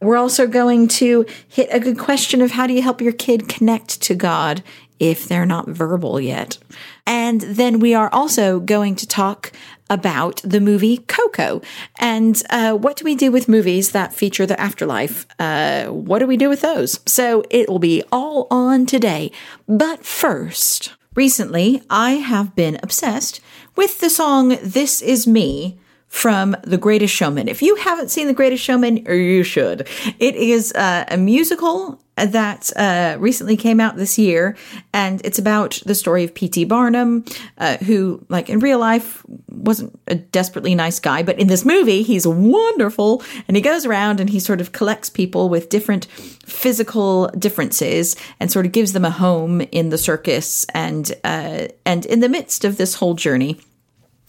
[0.00, 3.48] We're also going to hit a good question of how do you help your kid
[3.48, 4.62] connect to God
[4.98, 6.58] if they're not verbal yet.
[7.06, 9.52] And then we are also going to talk
[9.90, 11.62] about the movie Coco
[11.98, 15.26] and uh, what do we do with movies that feature the afterlife?
[15.38, 17.00] Uh, what do we do with those?
[17.06, 19.32] So it will be all on today.
[19.66, 23.40] But first, recently I have been obsessed
[23.76, 25.78] with the song This Is Me
[26.08, 27.48] from The Greatest Showman.
[27.48, 29.86] If you haven't seen The Greatest Showman, you should.
[30.18, 34.56] It is uh, a musical that uh, recently came out this year,
[34.92, 36.64] and it's about the story of P.T.
[36.64, 37.24] Barnum,
[37.58, 42.02] uh, who, like in real life, wasn't a desperately nice guy, but in this movie,
[42.02, 47.28] he's wonderful, and he goes around and he sort of collects people with different physical
[47.38, 52.20] differences and sort of gives them a home in the circus, and uh, and in
[52.20, 53.60] the midst of this whole journey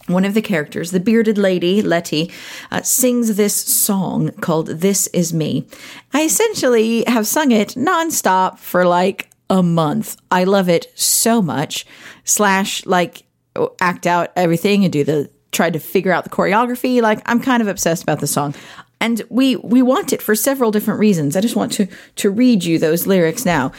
[0.06, 2.30] one of the characters, the bearded lady, Lettie,
[2.70, 5.66] uh, sings this song called This Is Me.
[6.12, 10.16] I essentially have sung it nonstop for like a month.
[10.30, 11.86] I love it so much.
[12.24, 13.24] Slash, like,
[13.80, 17.02] act out everything and do the, try to figure out the choreography.
[17.02, 18.54] Like, I'm kind of obsessed about the song.
[19.00, 21.34] And we, we want it for several different reasons.
[21.34, 23.72] I just want to, to read you those lyrics now.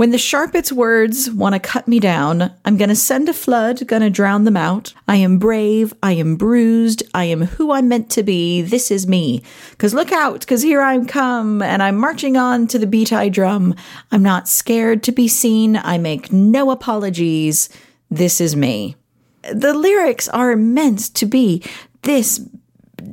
[0.00, 4.08] When the sharpest words want to cut me down, I'm to send a flood, to
[4.08, 4.94] drown them out.
[5.06, 8.62] I am brave, I am bruised, I am who I'm meant to be.
[8.62, 9.42] This is me.
[9.76, 13.28] Cause look out, cause here I'm come, and I'm marching on to the beat I
[13.28, 13.74] drum.
[14.10, 17.68] I'm not scared to be seen, I make no apologies.
[18.10, 18.96] This is me.
[19.52, 21.62] The lyrics are meant to be
[22.04, 22.40] this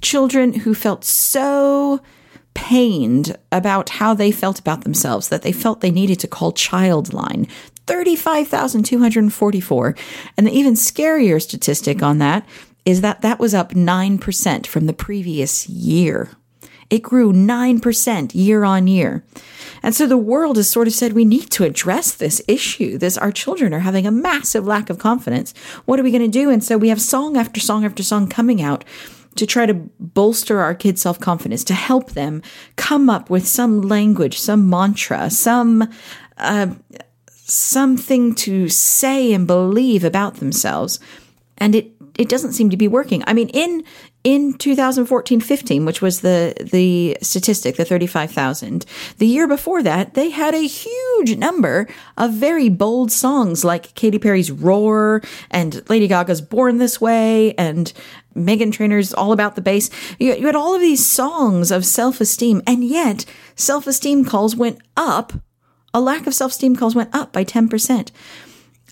[0.00, 2.00] Children who felt so
[2.54, 7.50] pained about how they felt about themselves, that they felt they needed to call Childline.
[7.86, 9.96] 35,244.
[10.36, 12.46] And the even scarier statistic on that
[12.84, 16.30] is that that was up 9% from the previous year.
[16.88, 19.24] It grew 9% year on year.
[19.82, 22.98] And so the world has sort of said we need to address this issue.
[22.98, 25.54] This our children are having a massive lack of confidence.
[25.84, 26.50] What are we going to do?
[26.50, 28.84] And so we have song after song after song coming out
[29.36, 32.42] to try to bolster our kids' self confidence, to help them
[32.76, 35.88] come up with some language, some mantra, some
[36.36, 36.68] uh,
[37.28, 41.00] something to say and believe about themselves,
[41.58, 43.22] and it it doesn't seem to be working.
[43.26, 43.84] I mean, in
[44.22, 48.84] in 2014-15, which was the the statistic, the 35,000,
[49.18, 51.88] the year before that, they had a huge number
[52.18, 57.92] of very bold songs like Katy Perry's Roar and Lady Gaga's Born This Way and
[58.36, 59.90] Meghan Trainor's All About the Bass.
[60.18, 63.24] You, you had all of these songs of self-esteem, and yet
[63.56, 65.32] self-esteem calls went up.
[65.92, 68.10] A lack of self-esteem calls went up by 10%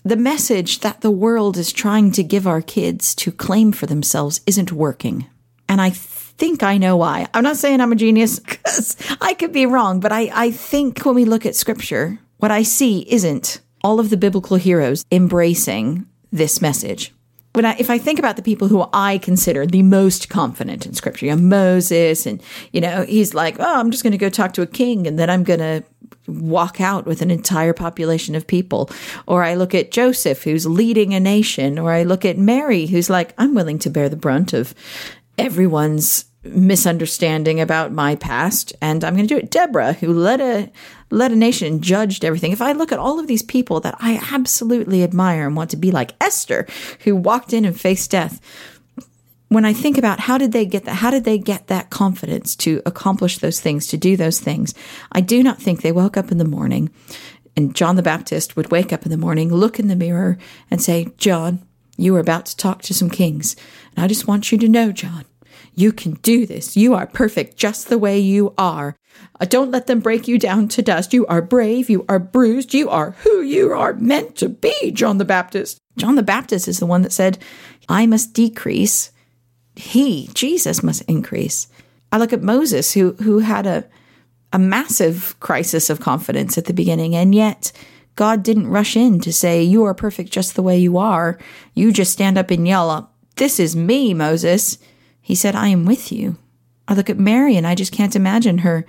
[0.09, 4.41] the message that the world is trying to give our kids to claim for themselves
[4.45, 5.27] isn't working.
[5.67, 7.27] And I think I know why.
[7.33, 11.05] I'm not saying I'm a genius because I could be wrong, but I, I think
[11.05, 16.05] when we look at scripture, what I see isn't all of the biblical heroes embracing
[16.31, 17.13] this message.
[17.53, 20.93] When I, if I think about the people who I consider the most confident in
[20.93, 22.41] scripture, you know, Moses, and,
[22.71, 25.17] you know, he's like, oh, I'm just going to go talk to a king and
[25.17, 25.83] then I'm going to
[26.29, 28.89] walk out with an entire population of people.
[29.27, 31.79] Or I look at Joseph, who's leading a nation.
[31.79, 34.73] Or I look at Mary, who's like, I'm willing to bear the brunt of
[35.37, 39.51] everyone's misunderstanding about my past and I'm going to do it.
[39.51, 40.71] Deborah, who led a
[41.11, 42.51] led a nation and judged everything.
[42.51, 45.77] If I look at all of these people that I absolutely admire and want to
[45.77, 46.67] be like Esther,
[47.03, 48.39] who walked in and faced death,
[49.49, 52.55] when I think about how did they get that, how did they get that confidence
[52.57, 54.73] to accomplish those things, to do those things,
[55.11, 56.91] I do not think they woke up in the morning
[57.55, 60.37] and John the Baptist would wake up in the morning, look in the mirror
[60.71, 61.61] and say, John,
[61.97, 63.55] you are about to talk to some kings.
[63.95, 65.25] And I just want you to know, John,
[65.73, 66.77] you can do this.
[66.77, 68.95] You are perfect just the way you are.
[69.39, 71.13] Uh, don't let them break you down to dust.
[71.13, 71.89] You are brave.
[71.89, 72.73] You are bruised.
[72.73, 75.79] You are who you are meant to be, John the Baptist.
[75.97, 77.37] John the Baptist is the one that said,
[77.89, 79.11] I must decrease.
[79.79, 81.69] He, Jesus, must increase.
[82.11, 83.85] I look at Moses, who, who had a,
[84.51, 87.71] a massive crisis of confidence at the beginning, and yet
[88.15, 91.39] God didn't rush in to say, You are perfect just the way you are.
[91.75, 94.79] You just stand up and yell, This is me, Moses.
[95.21, 96.37] He said, I am with you.
[96.89, 98.85] I look at Mary and I just can't imagine her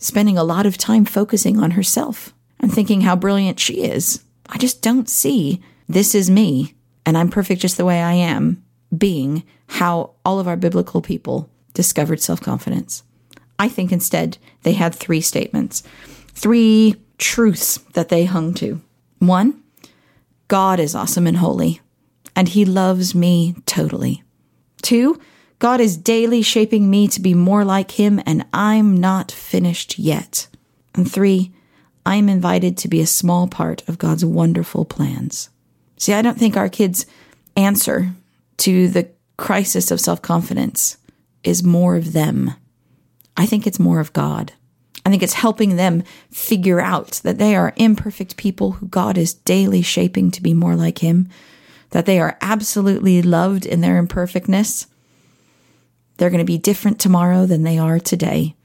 [0.00, 4.24] spending a lot of time focusing on herself and thinking how brilliant she is.
[4.48, 6.74] I just don't see this is me
[7.04, 8.65] and I'm perfect just the way I am
[8.96, 13.02] being how all of our biblical people discovered self confidence.
[13.58, 15.82] I think instead they had three statements,
[16.28, 18.80] three truths that they hung to.
[19.18, 19.62] One,
[20.48, 21.80] God is awesome and holy,
[22.34, 24.22] and he loves me totally.
[24.82, 25.18] Two,
[25.58, 30.48] God is daily shaping me to be more like him, and I'm not finished yet.
[30.94, 31.52] And three,
[32.04, 35.48] I'm invited to be a small part of God's wonderful plans.
[35.96, 37.06] See, I don't think our kids'
[37.56, 38.12] answer
[38.58, 40.96] to the crisis of self confidence
[41.42, 42.54] is more of them.
[43.36, 44.52] I think it's more of God.
[45.04, 49.34] I think it's helping them figure out that they are imperfect people who God is
[49.34, 51.28] daily shaping to be more like Him,
[51.90, 54.88] that they are absolutely loved in their imperfectness.
[56.16, 58.56] They're going to be different tomorrow than they are today.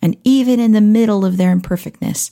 [0.00, 2.30] And even in the middle of their imperfectness,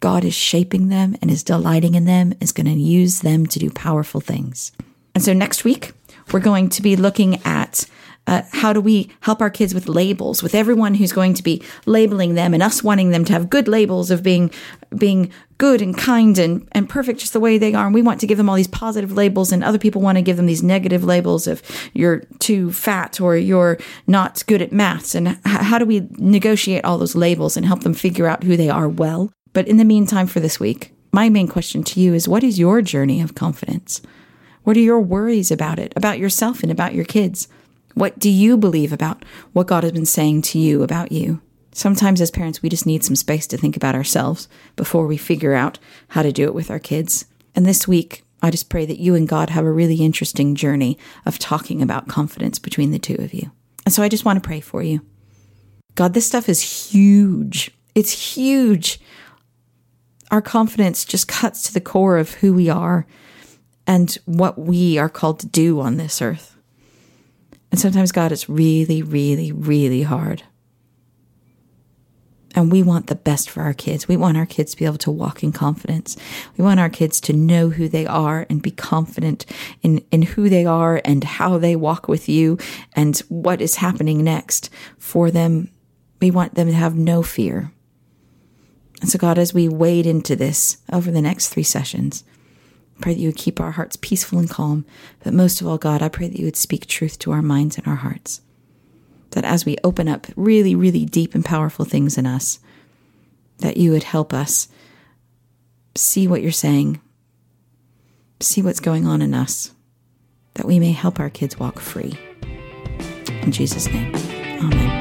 [0.00, 3.58] God is shaping them and is delighting in them, is going to use them to
[3.58, 4.72] do powerful things.
[5.14, 5.92] And so next week,
[6.32, 7.86] we're going to be looking at
[8.26, 11.62] uh, how do we help our kids with labels, with everyone who's going to be
[11.86, 14.50] labeling them and us wanting them to have good labels of being
[14.96, 17.86] being good and kind and, and perfect just the way they are.
[17.86, 20.22] And we want to give them all these positive labels, and other people want to
[20.22, 21.62] give them these negative labels of
[21.92, 25.14] you're too fat or you're not good at maths.
[25.14, 28.56] And h- how do we negotiate all those labels and help them figure out who
[28.56, 29.32] they are well?
[29.52, 32.58] But in the meantime, for this week, my main question to you is what is
[32.58, 34.00] your journey of confidence?
[34.64, 37.48] What are your worries about it, about yourself and about your kids?
[37.94, 41.40] What do you believe about what God has been saying to you about you?
[41.72, 45.54] Sometimes, as parents, we just need some space to think about ourselves before we figure
[45.54, 45.78] out
[46.08, 47.26] how to do it with our kids.
[47.54, 50.98] And this week, I just pray that you and God have a really interesting journey
[51.26, 53.50] of talking about confidence between the two of you.
[53.84, 55.00] And so I just want to pray for you.
[55.94, 57.70] God, this stuff is huge.
[57.94, 59.00] It's huge.
[60.30, 63.06] Our confidence just cuts to the core of who we are
[63.90, 66.56] and what we are called to do on this earth.
[67.72, 70.44] And sometimes, God, it's really, really, really hard.
[72.54, 74.06] And we want the best for our kids.
[74.06, 76.16] We want our kids to be able to walk in confidence.
[76.56, 79.44] We want our kids to know who they are and be confident
[79.82, 82.58] in, in who they are and how they walk with you
[82.92, 85.68] and what is happening next for them.
[86.20, 87.72] We want them to have no fear.
[89.00, 92.22] And so, God, as we wade into this over the next three sessions,
[93.00, 94.84] pray that you would keep our hearts peaceful and calm.
[95.24, 97.76] But most of all, God, I pray that you would speak truth to our minds
[97.76, 98.40] and our hearts.
[99.30, 102.58] That as we open up really, really deep and powerful things in us,
[103.58, 104.68] that you would help us
[105.94, 107.00] see what you're saying,
[108.40, 109.72] see what's going on in us,
[110.54, 112.18] that we may help our kids walk free.
[113.42, 115.00] In Jesus' name, amen.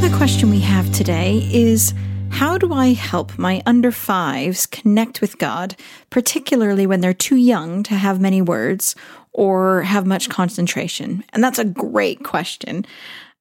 [0.00, 1.94] The question we have today is
[2.40, 5.76] how do I help my under fives connect with God,
[6.08, 8.96] particularly when they're too young to have many words
[9.34, 11.22] or have much concentration?
[11.34, 12.86] And that's a great question.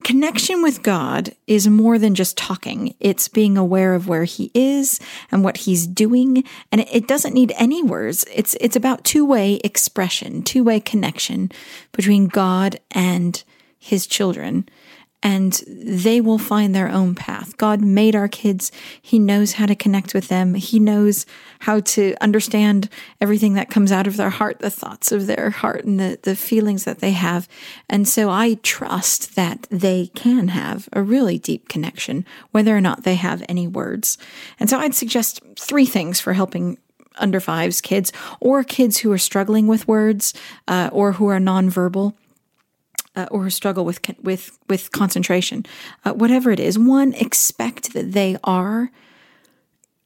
[0.03, 2.94] Connection with God is more than just talking.
[3.00, 5.00] It's being aware of where he is
[5.32, 6.44] and what he's doing.
[6.70, 8.25] And it doesn't need any words.
[8.36, 11.53] It's, it's about two way expression, two way connection
[11.94, 13.41] between God and
[13.77, 14.68] his children
[15.21, 17.57] and they will find their own path.
[17.57, 18.71] God made our kids.
[19.01, 20.53] He knows how to connect with them.
[20.53, 21.25] He knows
[21.59, 25.83] how to understand everything that comes out of their heart, the thoughts of their heart
[25.83, 27.49] and the, the feelings that they have.
[27.89, 33.03] And so I trust that they can have a really deep connection, whether or not
[33.03, 34.17] they have any words.
[34.57, 36.77] And so I'd suggest three things for helping
[37.17, 40.33] under fives kids or kids who are struggling with words
[40.69, 42.13] uh, or who are nonverbal
[43.15, 45.65] uh, or struggle with with with concentration,
[46.05, 46.77] uh, whatever it is.
[46.77, 48.91] One, expect that they are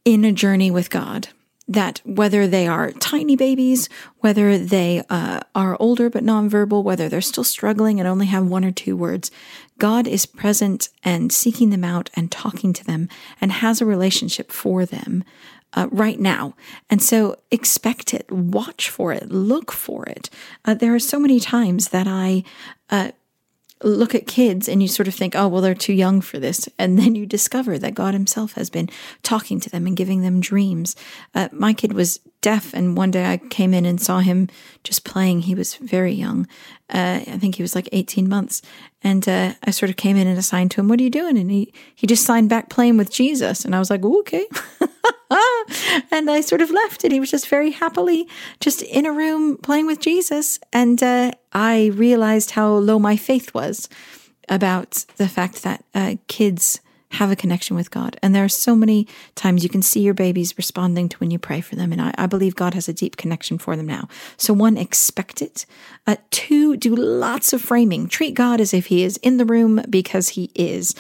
[0.06, 1.30] in a journey with God.
[1.66, 3.88] That whether they are tiny babies,
[4.20, 8.66] whether they uh, are older but nonverbal, whether they're still struggling and only have one
[8.66, 9.32] or two words,
[9.80, 13.08] God is present and seeking them out and talking to them
[13.40, 15.24] and has a relationship for them
[15.74, 16.56] uh, right now.
[16.90, 20.30] And so expect it, watch for it, look for it.
[20.66, 22.44] Uh, there are so many times that I
[22.90, 23.12] uh,
[23.84, 26.70] look at kids and you sort of think, oh, well, they're too young for this.
[26.80, 28.90] And then you discover that God Himself has been
[29.22, 30.96] talking to them and giving them dreams.
[31.36, 34.50] Uh, my kid was deaf, and one day I came in and saw him
[34.84, 35.42] just playing.
[35.42, 36.48] He was very young.
[36.90, 38.62] Uh, I think he was like 18 months.
[39.02, 41.38] And uh, I sort of came in and assigned to him, What are you doing?
[41.38, 43.66] And he, he just signed back playing with Jesus.
[43.66, 44.46] And I was like, Okay.
[46.12, 48.28] and I sort of left, and he was just very happily
[48.60, 50.60] just in a room playing with Jesus.
[50.72, 53.90] And uh, I realized how low my faith was
[54.50, 56.80] about the fact that uh, kids
[57.14, 58.18] have a connection with God.
[58.22, 61.38] And there are so many times you can see your babies responding to when you
[61.38, 61.92] pray for them.
[61.92, 64.08] And I, I believe God has a deep connection for them now.
[64.36, 65.66] So, one, expect it.
[66.08, 68.08] Uh, two, do lots of framing.
[68.08, 70.96] Treat God as if He is in the room because He is.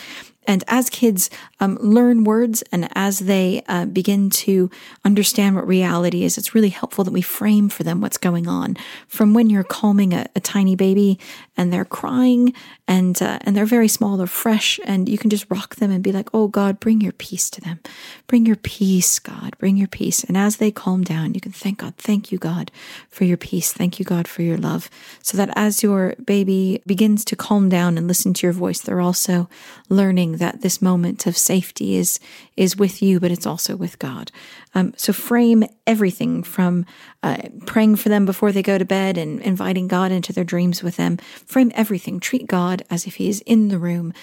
[0.45, 1.29] And as kids
[1.63, 4.69] um, learn words and as they uh, begin to
[5.05, 8.75] understand what reality is, it's really helpful that we frame for them what's going on.
[9.07, 11.17] From when you're calming a, a tiny baby
[11.55, 12.53] and they're crying
[12.85, 16.03] and uh, and they're very small, they're fresh, and you can just rock them and
[16.03, 17.79] be like, "Oh God, bring your peace to them,
[18.27, 21.77] bring your peace, God, bring your peace." And as they calm down, you can thank
[21.77, 22.71] God, thank you God
[23.07, 24.89] for your peace, thank you God for your love,
[25.21, 28.99] so that as your baby begins to calm down and listen to your voice, they're
[28.99, 29.47] also
[29.87, 32.19] learning that this moment of safety is
[32.57, 34.31] is with you, but it's also with God.
[34.73, 36.85] Um, so frame everything from
[37.21, 40.81] uh, praying for them before they go to bed and inviting God into their dreams
[40.81, 41.17] with them.
[41.45, 42.19] Frame everything.
[42.19, 44.13] Treat God as if He is in the room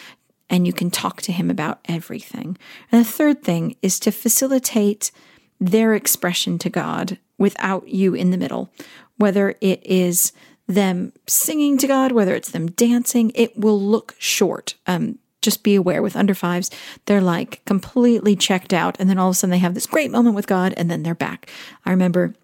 [0.49, 2.59] and you can talk to Him about everything.
[2.91, 5.13] And the third thing is to facilitate
[5.61, 8.71] their expression to God without you in the middle,
[9.17, 10.33] whether it is
[10.67, 14.75] them singing to God, whether it's them dancing, it will look short.
[14.87, 16.71] Um, just be aware with under fives,
[17.07, 18.97] they're like completely checked out.
[18.99, 21.03] And then all of a sudden they have this great moment with God and then
[21.03, 21.51] they're back.
[21.85, 22.35] I remember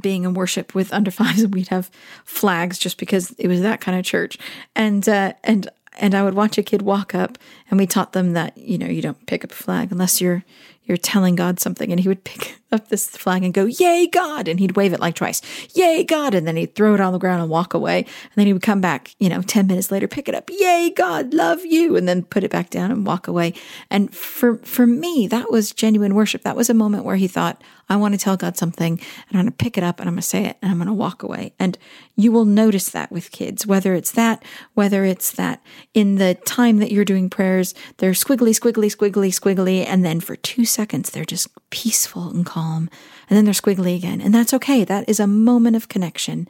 [0.00, 1.90] being in worship with under fives and we'd have
[2.24, 4.38] flags just because it was that kind of church.
[4.74, 7.38] And, uh, and, and I would watch a kid walk up
[7.70, 10.44] and we taught them that, you know, you don't pick up a flag unless you're,
[10.88, 11.92] you're telling God something.
[11.92, 14.48] And he would pick up this flag and go, Yay, God.
[14.48, 15.40] And he'd wave it like twice,
[15.74, 16.34] Yay, God.
[16.34, 17.98] And then he'd throw it on the ground and walk away.
[17.98, 20.90] And then he would come back, you know, 10 minutes later, pick it up, Yay,
[20.96, 21.96] God, love you.
[21.96, 23.54] And then put it back down and walk away.
[23.90, 26.42] And for, for me, that was genuine worship.
[26.42, 29.44] That was a moment where he thought, I want to tell God something and I'm
[29.44, 30.92] going to pick it up and I'm going to say it and I'm going to
[30.92, 31.54] walk away.
[31.58, 31.78] And
[32.16, 35.62] you will notice that with kids, whether it's that, whether it's that
[35.94, 39.86] in the time that you're doing prayers, they're squiggly, squiggly, squiggly, squiggly.
[39.86, 42.88] And then for two seconds, they're just peaceful and calm.
[43.28, 44.20] And then they're squiggly again.
[44.20, 44.84] And that's okay.
[44.84, 46.48] That is a moment of connection.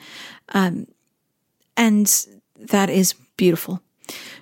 [0.51, 0.87] Um,
[1.77, 3.81] and that is beautiful.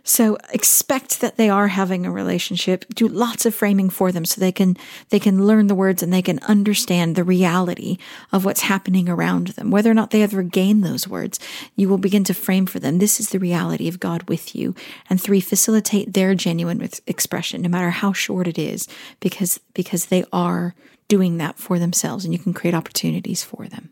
[0.05, 2.85] So expect that they are having a relationship.
[2.95, 4.77] Do lots of framing for them so they can
[5.11, 7.99] they can learn the words and they can understand the reality
[8.33, 9.71] of what's happening around them.
[9.71, 11.41] Whether or not they ever gain those words,
[11.75, 12.99] you will begin to frame for them.
[12.99, 14.75] This is the reality of God with you.
[15.11, 18.89] And three, facilitate their genuine expression, no matter how short it is,
[19.21, 20.75] because because they are
[21.09, 23.91] doing that for themselves and you can create opportunities for them.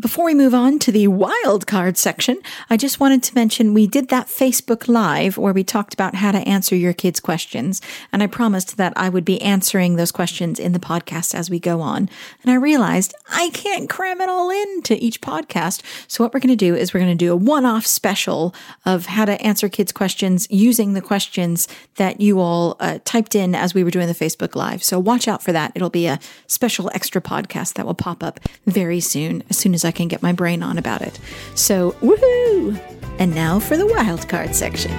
[0.00, 2.38] Before we move on to the wild card section,
[2.70, 6.30] I just wanted to mention we did that Facebook Live where we talked about how
[6.30, 7.82] to answer your kids' questions.
[8.12, 11.58] And I promised that I would be answering those questions in the podcast as we
[11.58, 12.08] go on.
[12.44, 15.82] And I realized I can't cram it all into each podcast.
[16.06, 18.54] So what we're going to do is we're going to do a one off special
[18.86, 23.52] of how to answer kids' questions using the questions that you all uh, typed in
[23.52, 24.84] as we were doing the Facebook Live.
[24.84, 25.72] So watch out for that.
[25.74, 29.87] It'll be a special extra podcast that will pop up very soon, as soon as
[29.92, 31.18] can get my brain on about it.
[31.54, 32.80] So, woohoo!
[33.18, 34.92] And now for the wildcard section.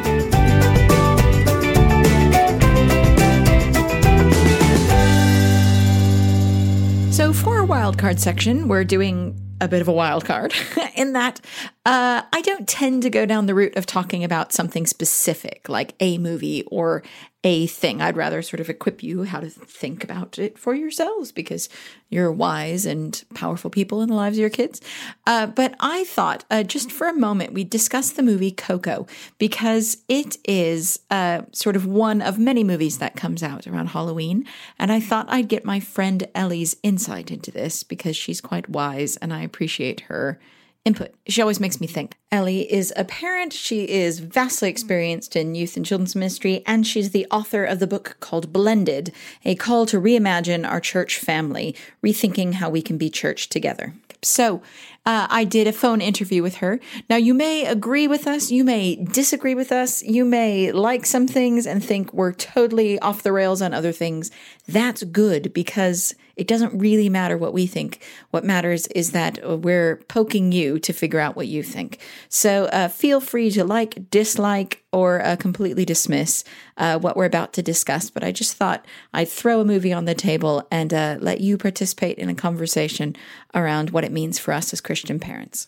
[7.13, 10.53] So, for our wildcard section, we're doing a bit of a wild card
[10.95, 11.41] in that
[11.85, 15.95] uh, I don't tend to go down the route of talking about something specific, like
[16.01, 17.03] a movie or
[17.43, 18.01] a thing.
[18.01, 21.69] I'd rather sort of equip you how to think about it for yourselves because
[22.09, 24.81] you're wise and powerful people in the lives of your kids.
[25.25, 29.07] Uh, but I thought uh, just for a moment we'd discuss the movie Coco
[29.37, 34.45] because it is uh, sort of one of many movies that comes out around Halloween.
[34.77, 39.15] And I thought I'd get my friend Ellie's insight into this because she's quite wise
[39.17, 40.39] and I appreciate her
[40.85, 41.13] input.
[41.27, 42.15] She always makes me think.
[42.31, 43.53] Ellie is a parent.
[43.53, 47.87] She is vastly experienced in youth and children's ministry, and she's the author of the
[47.87, 49.13] book called Blended
[49.45, 53.93] A Call to Reimagine Our Church Family, Rethinking How We Can Be Church Together.
[54.21, 54.61] So,
[55.05, 56.79] uh, I did a phone interview with her.
[57.09, 61.25] Now, you may agree with us, you may disagree with us, you may like some
[61.25, 64.29] things and think we're totally off the rails on other things.
[64.67, 68.01] That's good because It doesn't really matter what we think.
[68.31, 71.99] What matters is that we're poking you to figure out what you think.
[72.29, 76.45] So uh, feel free to like, dislike, or uh, completely dismiss
[76.77, 78.09] uh, what we're about to discuss.
[78.09, 81.57] But I just thought I'd throw a movie on the table and uh, let you
[81.57, 83.17] participate in a conversation
[83.53, 85.67] around what it means for us as Christian parents.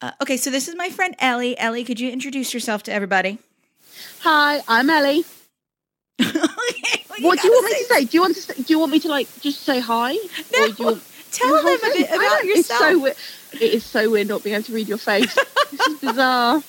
[0.00, 1.58] Uh, okay, so this is my friend Ellie.
[1.58, 3.38] Ellie, could you introduce yourself to everybody?
[4.20, 5.24] Hi, I'm Ellie.
[6.20, 8.04] Okay, what do you want me to say?
[8.04, 8.40] Do you want to?
[8.42, 10.12] Say, do you want me to like just say hi?
[10.52, 12.80] No, Or do you want, tell them a bit about know, It's yourself.
[12.80, 13.16] so weird.
[13.54, 15.34] It is so weird not being able to read your face.
[15.70, 16.62] this is bizarre.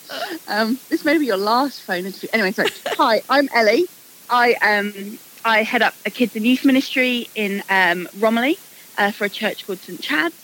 [0.47, 2.29] Um, this may be your last phone interview.
[2.33, 3.85] Anyway, so hi, I'm Ellie.
[4.29, 8.57] I um I head up a kids and youth ministry in um, Romiley
[8.97, 10.35] uh, for a church called St Chad's.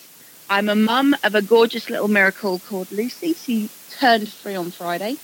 [0.49, 3.33] I'm a mum of a gorgeous little miracle called Lucy.
[3.33, 5.15] She turned three on Friday.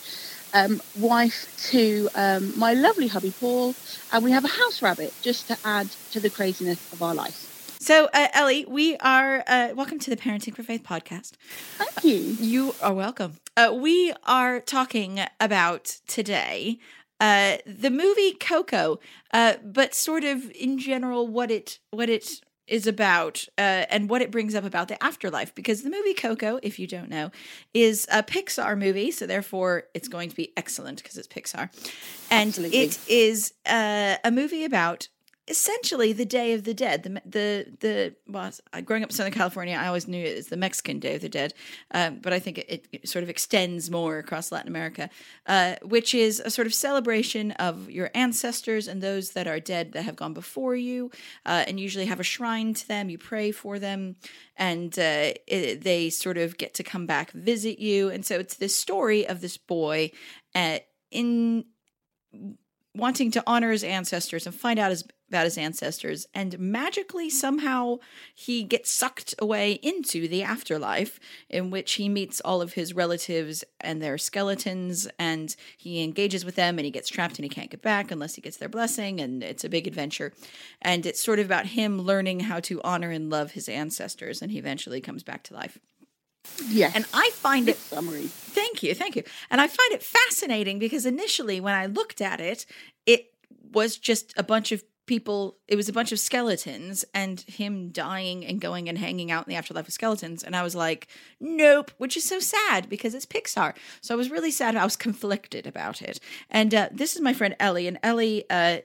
[0.53, 3.75] Um, wife to um, my lovely hubby Paul,
[4.11, 7.77] and we have a house rabbit just to add to the craziness of our life.
[7.79, 11.33] So, uh, Ellie, we are uh, welcome to the Parenting for Faith podcast.
[11.77, 12.15] Thank you.
[12.15, 13.37] You are welcome.
[13.55, 16.79] Uh, we are talking about today
[17.19, 18.99] uh, the movie Coco,
[19.33, 24.21] uh, but sort of in general what it what it is about uh, and what
[24.21, 25.53] it brings up about the afterlife.
[25.55, 27.31] Because the movie Coco, if you don't know,
[27.73, 31.69] is a Pixar movie, so therefore it's going to be excellent because it's Pixar,
[32.29, 32.79] and Absolutely.
[32.79, 35.09] it is uh, a movie about
[35.49, 37.03] essentially the Day of the Dead.
[37.03, 38.51] The the the well,
[38.85, 41.29] growing up in Southern California, I always knew it as the Mexican Day of the
[41.29, 41.53] Dead,
[41.91, 45.09] um, but I think it, it sort of extends more across Latin America,
[45.47, 49.93] uh, which is a sort of celebration of your ancestors and those that are dead
[49.93, 51.11] that have gone before you,
[51.45, 53.09] uh, and usually have a shrine to them.
[53.09, 54.15] You pray for them,
[54.55, 58.55] and uh, it, they sort of get to come back visit you, and so it's
[58.55, 60.11] this story of this boy
[60.53, 60.79] uh,
[61.11, 61.65] in
[62.95, 67.97] wanting to honor his ancestors and find out his, about his ancestors and magically somehow
[68.33, 71.19] he gets sucked away into the afterlife
[71.49, 76.55] in which he meets all of his relatives and their skeletons and he engages with
[76.55, 79.21] them and he gets trapped and he can't get back unless he gets their blessing
[79.21, 80.33] and it's a big adventure
[80.81, 84.51] and it's sort of about him learning how to honor and love his ancestors and
[84.51, 85.77] he eventually comes back to life
[86.67, 86.91] Yeah.
[86.95, 88.27] and i find it summary.
[88.27, 89.23] Thank you, thank you.
[89.49, 92.65] And I find it fascinating because initially, when I looked at it,
[93.05, 93.27] it
[93.71, 95.57] was just a bunch of people.
[95.67, 99.49] It was a bunch of skeletons and him dying and going and hanging out in
[99.49, 100.43] the afterlife of skeletons.
[100.43, 101.07] And I was like,
[101.39, 103.75] nope, which is so sad because it's Pixar.
[104.01, 104.75] So I was really sad.
[104.75, 106.19] I was conflicted about it.
[106.49, 108.45] And uh, this is my friend Ellie, and Ellie.
[108.49, 108.77] Uh,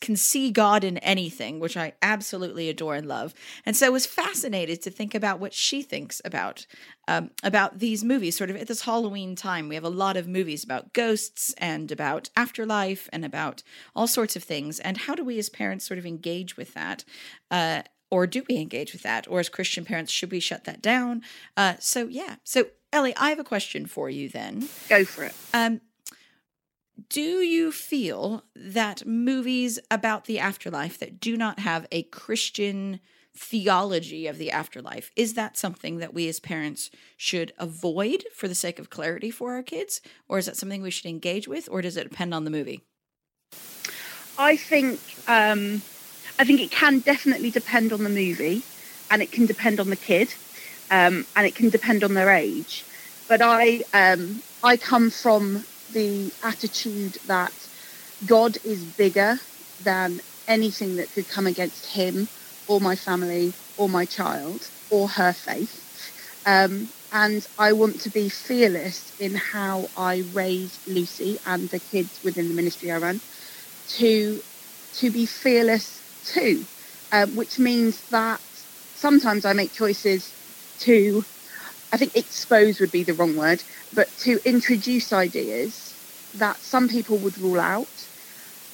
[0.00, 3.34] can see God in anything, which I absolutely adore and love.
[3.66, 6.66] And so I was fascinated to think about what she thinks about
[7.08, 8.36] um, about these movies.
[8.36, 11.90] Sort of at this Halloween time, we have a lot of movies about ghosts and
[11.90, 13.62] about afterlife and about
[13.96, 14.78] all sorts of things.
[14.78, 17.04] And how do we as parents sort of engage with that?
[17.50, 19.26] Uh, or do we engage with that?
[19.26, 21.22] Or as Christian parents, should we shut that down?
[21.56, 22.36] Uh, so yeah.
[22.44, 24.68] So Ellie, I have a question for you then.
[24.88, 25.34] Go for it.
[25.54, 25.80] Um,
[27.08, 33.00] do you feel that movies about the afterlife that do not have a Christian
[33.34, 38.54] theology of the afterlife is that something that we as parents should avoid for the
[38.54, 40.00] sake of clarity for our kids?
[40.28, 41.68] Or is that something we should engage with?
[41.70, 42.82] Or does it depend on the movie?
[44.38, 45.82] I think um,
[46.38, 48.62] I think it can definitely depend on the movie,
[49.10, 50.34] and it can depend on the kid,
[50.90, 52.84] um, and it can depend on their age.
[53.28, 57.54] But I um, I come from the attitude that
[58.24, 59.38] God is bigger
[59.80, 62.28] than anything that could come against him
[62.66, 65.84] or my family or my child or her faith.
[66.44, 72.20] Um, and I want to be fearless in how I raise Lucy and the kids
[72.22, 73.20] within the ministry I run
[73.98, 74.42] to
[74.94, 76.66] to be fearless too,
[77.12, 78.40] um, which means that
[78.94, 80.34] sometimes I make choices
[80.80, 81.24] to,
[81.92, 85.98] I think expose would be the wrong word, but to introduce ideas
[86.34, 88.08] that some people would rule out,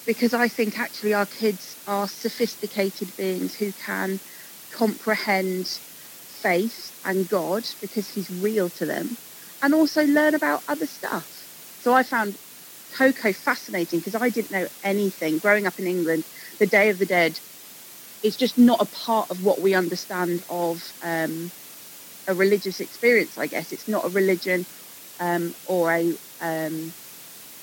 [0.07, 4.21] because I think actually our kids are sophisticated beings who can
[4.71, 5.81] comprehend
[6.29, 9.19] faith and God because He's real to them,
[9.63, 11.49] and also learn about other stuff.
[11.81, 12.39] So I found
[12.93, 15.39] Coco fascinating because I didn't know anything.
[15.39, 16.27] Growing up in England,
[16.61, 17.41] the Day of the Dead
[18.23, 21.53] is just not a part of what we understand of um,
[22.29, 23.39] a religious experience.
[23.39, 24.67] I guess it's not a religion
[25.21, 26.95] um, or a um,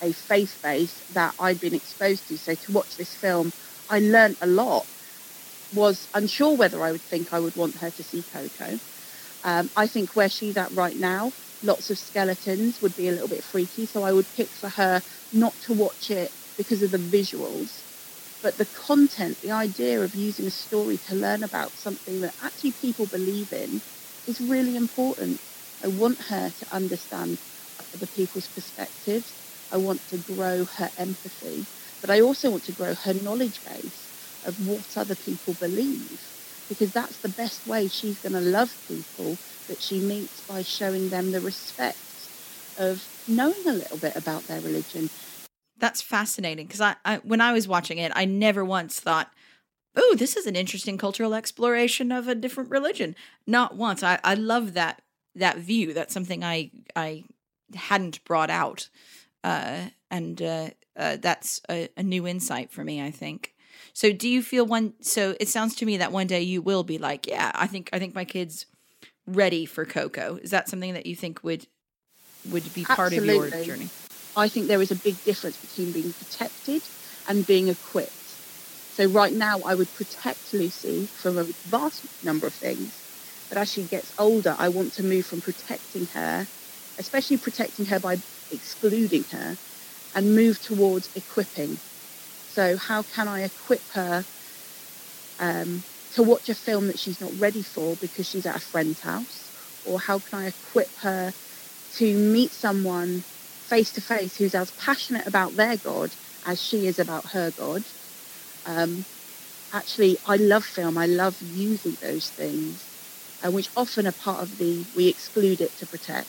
[0.02, 2.38] a faith base that I'd been exposed to.
[2.38, 3.54] So to watch this film,
[3.90, 4.88] I learnt a lot.
[5.72, 8.80] Was unsure whether I would think I would want her to see Coco.
[9.44, 13.30] Um, I think where she's at right now, lots of skeletons would be a little
[13.30, 13.86] bit freaky.
[13.86, 17.84] So I would pick for her not to watch it because of the visuals,
[18.42, 22.74] But the content, the idea of using a story to learn about something that actually
[22.74, 23.84] people believe in
[24.28, 25.40] is really important.
[25.84, 27.40] I want her to understand
[27.94, 29.34] other people's perspectives.
[29.72, 31.66] I want to grow her empathy,
[32.02, 34.10] but I also want to grow her knowledge base
[34.44, 36.20] of what other people believe
[36.70, 41.10] because that's the best way she's going to love people that she meets by showing
[41.10, 42.30] them the respect
[42.78, 45.10] of knowing a little bit about their religion.
[45.78, 49.30] That's fascinating because I, I, when I was watching it, I never once thought,
[49.96, 53.16] "Oh, this is an interesting cultural exploration of a different religion."
[53.48, 54.04] Not once.
[54.04, 55.02] I, I love that
[55.36, 55.94] that view.
[55.94, 57.24] That's something I I
[57.74, 58.90] hadn't brought out,
[59.44, 63.02] uh, and uh, uh, that's a, a new insight for me.
[63.02, 63.54] I think.
[63.94, 64.94] So, do you feel one?
[65.02, 67.90] So it sounds to me that one day you will be like, "Yeah, I think
[67.94, 68.66] I think my kids
[69.28, 71.68] ready for Coco." Is that something that you think would
[72.52, 73.48] would be part Absolutely.
[73.48, 73.90] of your journey?
[74.36, 76.82] I think there is a big difference between being protected
[77.28, 78.12] and being equipped.
[78.96, 83.04] So right now, I would protect Lucy from a vast number of things,
[83.50, 86.48] but as she gets older, I want to move from protecting her,
[86.98, 89.58] especially protecting her by excluding her,
[90.14, 91.82] and move towards equipping.
[92.48, 94.26] So how can I equip her
[95.40, 99.02] um, to watch a film that she's not ready for because she's at a friend's
[99.02, 99.52] house?
[99.84, 101.34] Or how can I equip her
[101.98, 103.26] to meet someone
[103.68, 107.84] face to face who's as passionate about their God as she is about her God?
[108.66, 109.06] Um,
[109.72, 110.98] actually, I love film.
[110.98, 112.84] I love using those things,
[113.46, 116.28] uh, which often are part of the we exclude it to protect.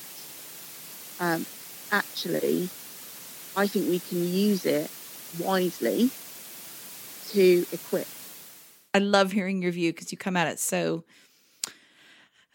[1.18, 1.46] Um,
[1.90, 2.68] actually,
[3.54, 4.90] I think we can use it
[5.38, 6.10] wisely
[7.30, 8.06] to equip.
[8.94, 11.04] I love hearing your view because you come at it so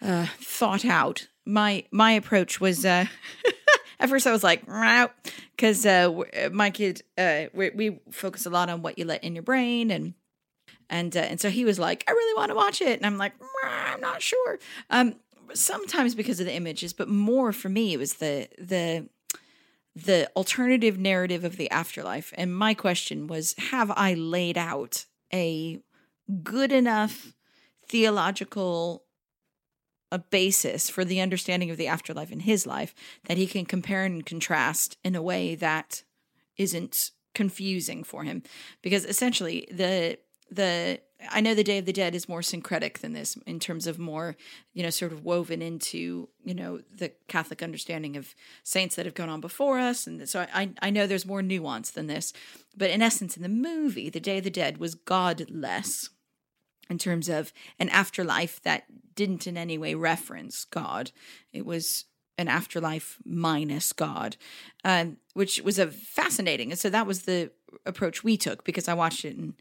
[0.02, 1.28] uh, thought out.
[1.46, 3.06] My my approach was uh,
[4.02, 4.66] at first I was like
[5.56, 9.36] because uh, my kid uh, we, we, focus a lot on what you let in
[9.36, 10.16] your brain and
[10.90, 13.18] and uh, and so he was like I really want to watch it and I'm
[13.18, 13.34] like
[13.64, 14.60] I'm not sure.
[14.90, 15.16] Um,
[15.54, 19.08] sometimes because of the images, but more for me it was the the
[19.96, 22.34] the alternative narrative of the afterlife.
[22.36, 25.80] And my question was Have I laid out a
[26.44, 27.34] good enough
[27.88, 29.04] theological
[30.12, 32.94] a basis for the understanding of the afterlife in his life
[33.26, 36.04] that he can compare and contrast in a way that
[36.58, 38.44] isn't confusing for him
[38.82, 40.18] because essentially the
[40.52, 43.86] the I know the Day of the Dead is more syncretic than this in terms
[43.86, 44.36] of more,
[44.74, 49.14] you know, sort of woven into, you know, the Catholic understanding of saints that have
[49.14, 50.08] gone on before us.
[50.08, 52.34] And so I, I know there's more nuance than this.
[52.76, 56.10] But in essence, in the movie, the Day of the Dead was godless
[56.92, 61.12] in terms of an afterlife that didn't in any way reference God.
[61.52, 62.06] It was
[62.38, 64.38] an afterlife minus God,
[64.84, 66.72] um, which was a fascinating.
[66.72, 67.52] And so that was the
[67.86, 69.54] approach we took because I watched it and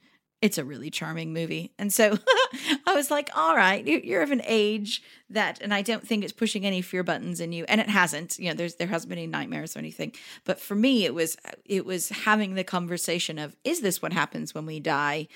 [0.43, 1.73] it's a really charming movie.
[1.79, 2.17] And so
[2.87, 6.33] I was like, all right, you're of an age that, and I don't think it's
[6.33, 7.67] pushing any fear buttons in you.
[7.69, 10.13] And it hasn't, you know, there's, there hasn't been any nightmares or anything.
[10.45, 14.55] But for me, it was, it was having the conversation of, is this what happens
[14.55, 15.29] when we die?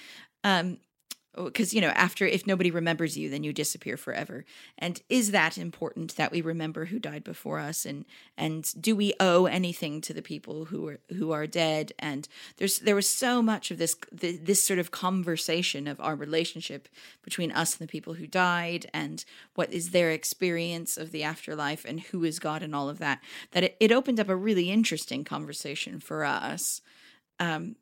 [0.43, 0.79] Um,
[1.37, 4.45] because you know after if nobody remembers you then you disappear forever.
[4.79, 7.85] And is that important that we remember who died before us?
[7.85, 8.05] And
[8.37, 11.93] and do we owe anything to the people who are who are dead?
[11.99, 16.89] And there's there was so much of this this sort of conversation of our relationship
[17.23, 21.85] between us and the people who died and what is their experience of the afterlife
[21.85, 23.21] and who is god and all of that
[23.53, 26.81] that it, it opened up a really interesting conversation for us.
[27.41, 27.77] Um,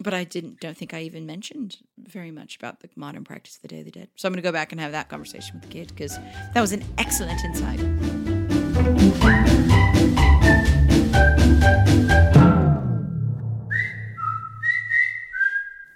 [0.00, 3.62] but I didn't don't think I even mentioned very much about the modern practice of
[3.62, 4.08] the Day of the Dead.
[4.16, 6.18] So I'm going to go back and have that conversation with the kid because
[6.54, 7.80] that was an excellent insight.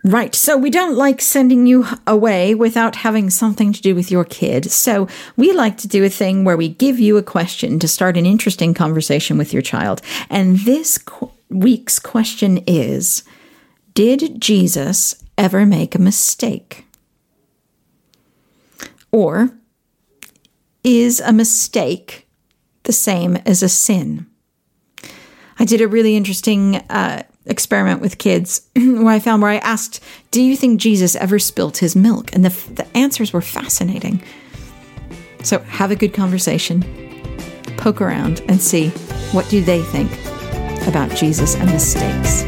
[0.04, 0.34] Right.
[0.34, 4.70] So we don't like sending you away without having something to do with your kid.
[4.70, 5.06] So
[5.36, 8.24] we like to do a thing where we give you a question to start an
[8.24, 10.00] interesting conversation with your child.
[10.30, 13.22] And this qu- week's question is
[13.98, 16.86] did Jesus ever make a mistake?
[19.10, 19.50] Or
[20.84, 22.28] is a mistake
[22.84, 24.26] the same as a sin?
[25.58, 30.00] I did a really interesting uh, experiment with kids where I found where I asked,
[30.30, 32.32] Do you think Jesus ever spilt his milk?
[32.32, 34.22] And the, the answers were fascinating.
[35.42, 36.84] So have a good conversation,
[37.78, 38.90] poke around, and see
[39.32, 40.12] what do they think
[40.86, 42.47] about Jesus and mistakes.